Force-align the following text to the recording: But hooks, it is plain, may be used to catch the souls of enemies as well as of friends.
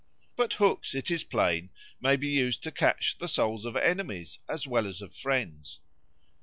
But 0.35 0.53
hooks, 0.53 0.95
it 0.95 1.11
is 1.11 1.23
plain, 1.23 1.69
may 2.01 2.15
be 2.15 2.27
used 2.27 2.63
to 2.63 2.71
catch 2.71 3.19
the 3.19 3.27
souls 3.27 3.65
of 3.65 3.75
enemies 3.75 4.39
as 4.49 4.65
well 4.65 4.87
as 4.87 4.99
of 4.99 5.13
friends. 5.15 5.77